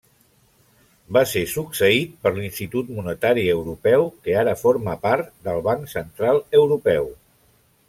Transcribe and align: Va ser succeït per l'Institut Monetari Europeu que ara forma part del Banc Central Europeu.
Va 1.17 1.21
ser 1.31 1.43
succeït 1.51 2.15
per 2.23 2.31
l'Institut 2.37 2.89
Monetari 3.01 3.45
Europeu 3.57 4.07
que 4.25 4.37
ara 4.47 4.57
forma 4.63 4.97
part 5.07 5.31
del 5.51 5.63
Banc 5.71 5.95
Central 5.95 6.45
Europeu. 6.65 7.11